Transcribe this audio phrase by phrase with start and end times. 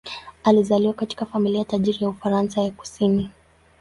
[0.43, 3.29] Alizaliwa katika familia tajiri ya Ufaransa ya kusini.